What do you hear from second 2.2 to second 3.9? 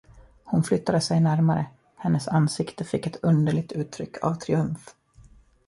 ansikte fick ett underligt